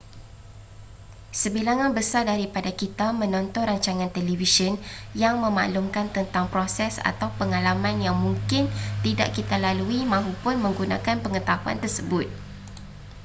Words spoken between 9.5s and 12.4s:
lalui mahupun menggunakan pengetahuan tersebut